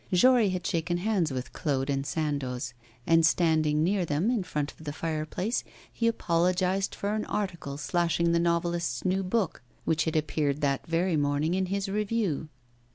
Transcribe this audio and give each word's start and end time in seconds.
Jory 0.11 0.49
had 0.49 0.65
shaken 0.65 0.97
hands 0.97 1.29
with 1.31 1.53
Claude 1.53 1.87
and 1.91 2.07
Sandoz, 2.07 2.73
and, 3.05 3.23
standing 3.23 3.83
near 3.83 4.03
them, 4.03 4.31
in 4.31 4.41
front 4.41 4.71
of 4.71 4.83
the 4.85 4.93
fireplace, 4.93 5.63
he 5.93 6.07
apologised 6.07 6.95
for 6.95 7.13
an 7.13 7.23
article 7.25 7.77
slashing 7.77 8.31
the 8.31 8.39
novelist's 8.39 9.05
new 9.05 9.21
book 9.21 9.61
which 9.85 10.05
had 10.05 10.15
appeared 10.15 10.61
that 10.61 10.87
very 10.87 11.17
morning 11.17 11.53
in 11.53 11.67
his 11.67 11.87
review. 11.87 12.49